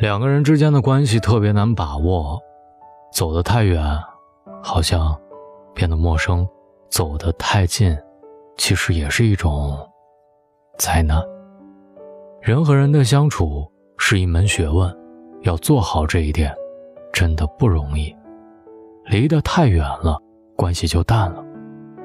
[0.00, 2.40] 两个人之间的关系特别难把握，
[3.12, 3.84] 走得太远，
[4.62, 5.14] 好像
[5.74, 6.42] 变得陌生；
[6.88, 7.94] 走得太近，
[8.56, 9.76] 其实也是一种
[10.78, 11.22] 灾难。
[12.40, 14.90] 人和人的相处是一门学问，
[15.42, 16.50] 要做好这一点，
[17.12, 18.16] 真的不容易。
[19.04, 20.18] 离得太远了，
[20.56, 21.44] 关系就淡了；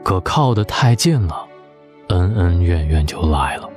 [0.03, 1.47] 可靠得太近了，
[2.09, 3.69] 恩恩怨怨就来了。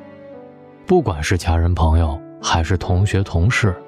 [0.88, 3.80] 不管是家人、朋友，还是同学、同事。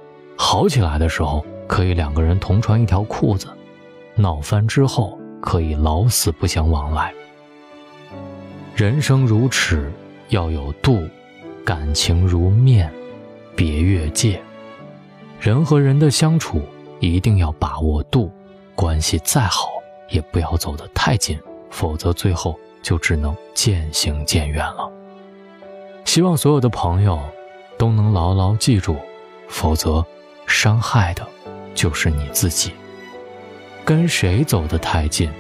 [0.43, 3.47] 好起来的时候，可以两个人同穿一条裤子；
[4.15, 7.13] 闹翻之后，可以老死不相往来。
[8.75, 9.93] 人生如尺，
[10.31, 11.07] 要有度；
[11.63, 12.91] 感情如面，
[13.55, 14.41] 别越界。
[15.39, 16.63] 人和人的相处
[17.01, 18.33] 一定要把握度，
[18.75, 19.69] 关系再好
[20.09, 21.39] 也不要走得太近，
[21.69, 24.91] 否则最后就只能渐行渐远了。
[26.07, 27.21] 希望所有的朋友
[27.77, 28.97] 都能牢牢记住，
[29.47, 30.03] 否则。
[30.51, 31.27] 伤害的，
[31.75, 32.73] 就是你自己。
[33.85, 35.31] 跟谁走得太近，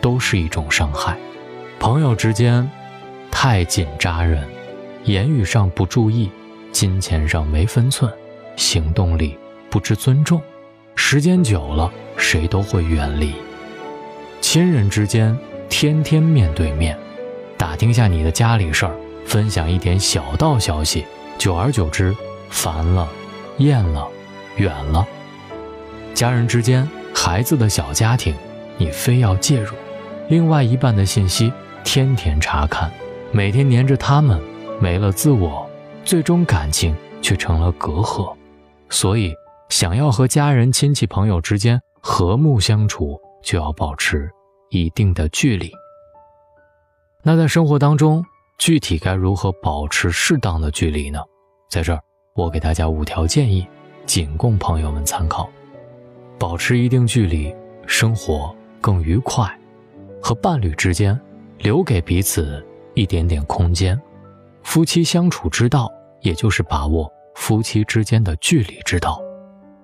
[0.00, 1.16] 都是一种伤害。
[1.78, 2.68] 朋友之间，
[3.30, 4.44] 太紧扎人，
[5.04, 6.30] 言语上不注意，
[6.72, 8.10] 金钱上没分寸，
[8.56, 9.38] 行动里
[9.70, 10.40] 不知尊重，
[10.94, 13.34] 时间久了，谁都会远离。
[14.40, 15.36] 亲人之间，
[15.68, 16.98] 天天面对面，
[17.58, 18.96] 打听下你的家里事儿，
[19.26, 21.04] 分享一点小道消息，
[21.38, 22.16] 久而久之，
[22.48, 23.06] 烦了，
[23.58, 24.08] 厌了。
[24.56, 25.06] 远了，
[26.14, 28.34] 家人之间，孩子的小家庭，
[28.78, 29.74] 你非要介入，
[30.28, 31.52] 另外一半的信息
[31.84, 32.90] 天天查看，
[33.32, 34.40] 每天黏着他们，
[34.80, 35.68] 没了自我，
[36.04, 38.34] 最终感情却成了隔阂。
[38.88, 39.34] 所以，
[39.68, 44.30] 想要和家人、亲戚、朋友之间和睦相处，就要保持
[44.70, 45.70] 一定的距离。
[47.22, 48.24] 那在生活当中，
[48.58, 51.18] 具体该如何保持适当的距离呢？
[51.68, 52.00] 在这儿，
[52.34, 53.66] 我给大家五条建议。
[54.06, 55.48] 仅供朋友们参考，
[56.38, 57.54] 保持一定距离，
[57.86, 59.46] 生活更愉快。
[60.22, 61.18] 和伴侣之间，
[61.58, 62.64] 留给彼此
[62.94, 64.00] 一点点空间。
[64.62, 69.20] 夫妻相处之道，也就是把握夫妻之间的距离之道。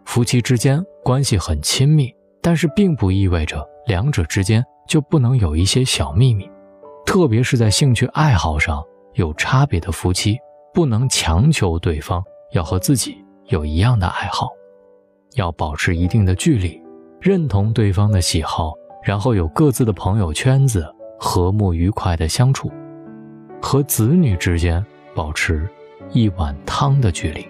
[0.04, 6.50] 夫妻之间关系很亲密，但是并不意味着两者之间就不能有一些小秘密。
[7.06, 8.82] 特别是在兴趣爱好上
[9.14, 10.36] 有差别的夫妻，
[10.74, 12.22] 不能强求对方
[12.52, 13.21] 要和自己。
[13.52, 14.48] 有一样的爱好，
[15.34, 16.82] 要保持一定的距离，
[17.20, 18.72] 认同对方的喜好，
[19.04, 22.72] 然后有各自的朋友圈子，和睦愉快的相处。
[23.60, 24.82] 和子女之间
[25.14, 25.68] 保持
[26.12, 27.46] 一碗汤的距离。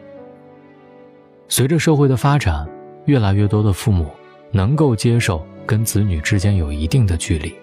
[1.47, 2.69] 随着社会的发展，
[3.05, 4.11] 越来越多的父母
[4.51, 7.55] 能够接受跟子女之间有一定的距离，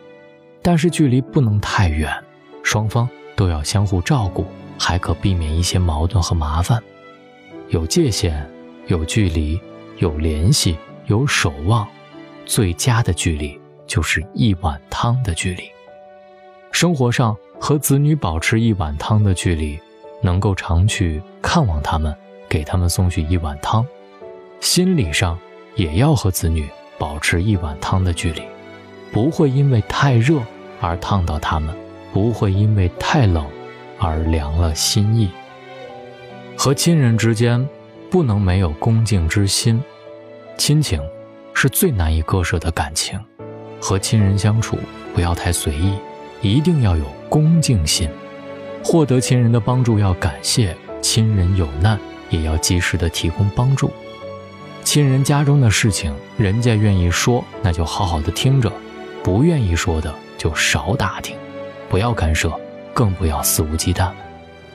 [0.61, 2.09] 但是距离不能太远，
[2.63, 4.45] 双方都要相互照顾，
[4.79, 6.81] 还可避免一些矛盾和麻烦。
[7.69, 8.33] 有界限，
[8.87, 9.59] 有距离，
[9.99, 10.75] 有联系，
[11.05, 11.87] 有守望，
[12.43, 15.63] 最佳的距离就是一碗汤的距离。
[16.71, 19.79] 生活上和子女保持一碗汤的距离，
[20.23, 22.11] 能够常去看望他们，
[22.49, 23.83] 给他们送去一碗汤；
[24.59, 25.37] 心理上
[25.75, 28.41] 也要和子女保持一碗汤的距离，
[29.11, 30.41] 不会因为太热
[30.81, 31.77] 而烫到他们，
[32.11, 33.45] 不会因为太冷
[33.99, 35.29] 而凉了心意。
[36.61, 37.65] 和亲人之间，
[38.11, 39.81] 不能没有恭敬之心。
[40.57, 41.01] 亲情
[41.53, 43.17] 是最难以割舍的感情，
[43.79, 44.77] 和亲人相处
[45.15, 45.93] 不要太随意，
[46.41, 48.09] 一定要有恭敬心。
[48.83, 51.97] 获得亲人的帮助要感谢，亲人有难
[52.29, 53.89] 也要及时的提供帮助。
[54.83, 58.69] 亲人家中的事情，人家愿意说，那就好好的听着；
[59.23, 61.37] 不愿意说的，就少打听，
[61.87, 62.51] 不要干涉，
[62.93, 64.11] 更不要肆无忌惮。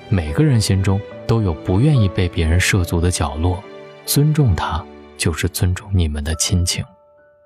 [0.08, 0.98] 每个人心中。
[1.26, 3.62] 都有不愿意被别人涉足的角落，
[4.04, 4.84] 尊重他
[5.16, 6.84] 就是尊重你们的亲情。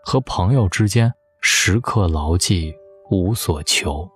[0.05, 2.75] 和朋友之间，时刻牢记
[3.11, 4.09] 无所求。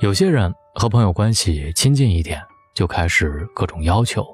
[0.00, 2.42] 有些人和朋友关系亲近一点，
[2.74, 4.26] 就开始各种要求，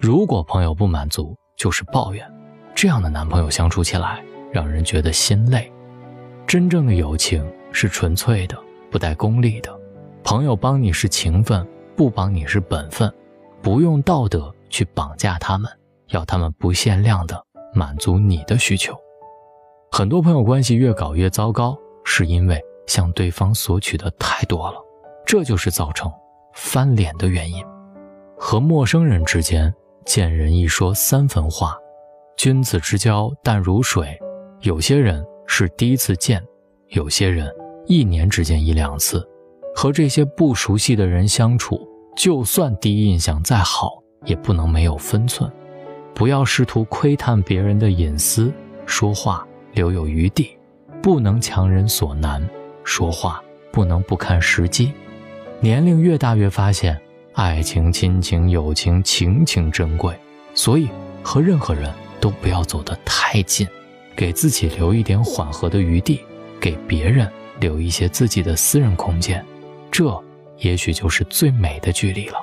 [0.00, 2.26] 如果朋友不满足，就是抱怨。
[2.74, 5.70] 这样的男朋友相处起来让人觉得心累。
[6.46, 8.58] 真正的友情是纯粹的，
[8.90, 9.72] 不带功利的。
[10.24, 11.66] 朋友帮你是情分，
[11.96, 13.12] 不帮你是本分。
[13.62, 15.70] 不用道德去绑架他们，
[16.08, 17.40] 要他们不限量的
[17.72, 18.94] 满足你的需求。
[19.90, 24.78] 很多朋友关系越搞越糟糕，是因为向对方索取的太多了，
[25.24, 26.10] 这就是造成
[26.54, 27.64] 翻脸的原因。
[28.36, 29.72] 和陌生人之间，
[30.04, 31.76] 见人一说三分话，
[32.36, 34.18] 君子之交淡如水。
[34.62, 36.42] 有些人是第一次见，
[36.88, 37.48] 有些人
[37.86, 39.24] 一年只见一两次。
[39.74, 41.88] 和这些不熟悉的人相处。
[42.14, 45.50] 就算第一印象再好，也不能没有分寸。
[46.14, 48.52] 不要试图窥探别人的隐私，
[48.84, 50.56] 说话留有余地，
[51.02, 52.46] 不能强人所难，
[52.84, 53.42] 说话
[53.72, 54.92] 不能不看时机。
[55.58, 57.00] 年龄越大，越发现
[57.32, 60.14] 爱情、亲情、友情，情情珍贵，
[60.54, 60.88] 所以
[61.22, 63.66] 和任何人都不要走得太近，
[64.14, 66.20] 给自己留一点缓和的余地，
[66.60, 67.26] 给别人
[67.58, 69.42] 留一些自己的私人空间，
[69.90, 70.22] 这
[70.62, 72.38] 也许就是最美的距离了。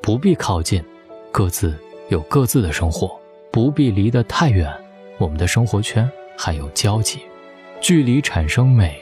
[0.00, 0.84] 不必靠近，
[1.32, 1.76] 各自。
[2.08, 3.20] 有各自的生活，
[3.50, 4.72] 不必离得太远。
[5.18, 6.08] 我们的生活圈
[6.38, 7.18] 还有交集，
[7.80, 8.96] 距离产生美，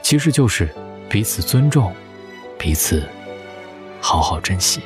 [0.00, 0.66] 其实就是
[1.06, 1.92] 彼此尊重，
[2.56, 3.06] 彼此
[4.00, 4.80] 好好珍惜。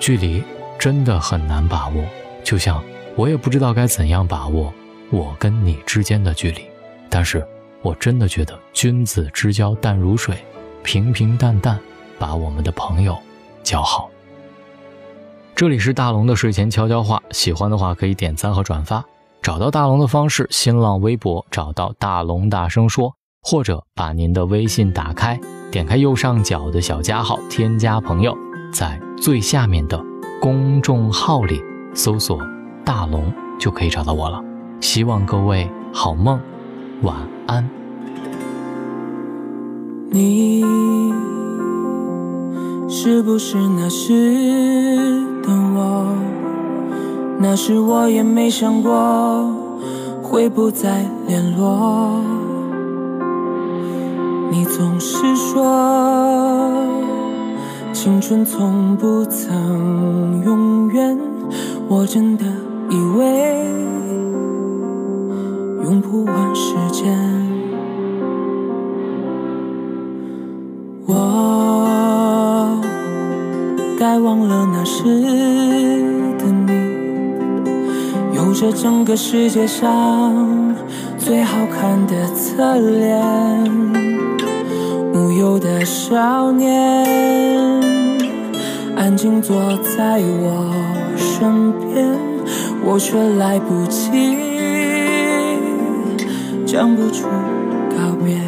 [0.00, 0.42] 距离
[0.76, 2.04] 真的很难把握，
[2.42, 2.82] 就像
[3.14, 4.74] 我也不知道该怎样把握
[5.10, 6.62] 我跟你之间的距离。
[7.08, 7.46] 但是
[7.82, 10.36] 我真的觉得君子之交淡如水，
[10.82, 11.78] 平平淡淡
[12.18, 13.16] 把我们的朋友
[13.62, 14.10] 交好。
[15.54, 19.04] 这里是大龙的睡前悄悄话，喜欢的话可以点赞和转发。
[19.42, 25.40] 找到大龙的方式：新浪微博找到大龙大声说，或者把您的微信打开，
[25.70, 28.36] 点开右上角的小加号，添加朋友，
[28.72, 29.98] 在最下面的
[30.40, 31.62] 公众号里
[31.94, 32.38] 搜索
[32.84, 34.38] “大龙”就可以找到我了。
[34.82, 36.38] 希望各位好梦，
[37.02, 37.39] 晚安。
[37.50, 37.68] 安
[40.08, 40.62] 你
[42.88, 45.20] 是不是那时？
[45.42, 46.06] 的我，
[47.40, 49.52] 那时我也没想过
[50.22, 52.22] 会不再联络。
[54.52, 56.72] 你总是说
[57.92, 61.18] 青春从不曾永远，
[61.88, 62.44] 我真的
[62.90, 63.74] 以为
[65.90, 67.18] 用不完时间。
[71.04, 72.80] 我。
[73.98, 75.02] 该忘了那时
[76.38, 76.72] 的你，
[78.36, 80.76] 有着整个世界上
[81.18, 83.20] 最好看的侧脸，
[85.12, 87.04] 无忧的少年，
[88.96, 89.56] 安静坐
[89.96, 90.72] 在我
[91.16, 92.08] 身边，
[92.86, 94.08] 我却来不及
[96.80, 97.28] 讲不出
[97.90, 98.40] 告别。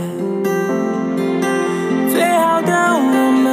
[2.10, 3.00] 最好的我
[3.44, 3.46] 们。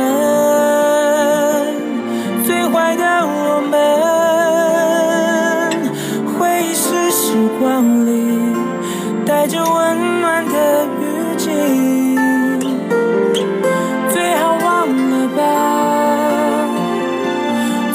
[2.46, 3.76] 最坏的我们，
[6.40, 8.10] 回忆是时光里
[9.26, 11.50] 带着温暖的雨季，
[14.14, 15.42] 最好忘了吧。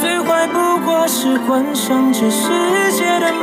[0.02, 3.42] 最坏不过是关上这世界的门，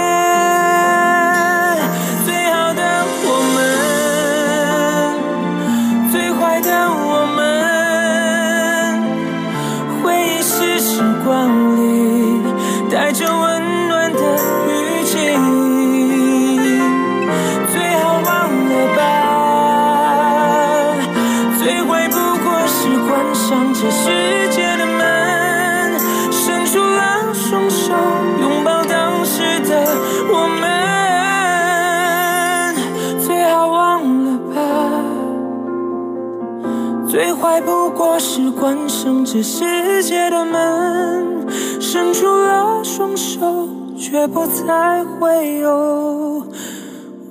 [37.11, 41.45] 最坏不过是关上这世界的门，
[41.81, 46.41] 伸出了双手，却不再会有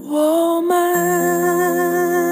[0.07, 2.30] 我们。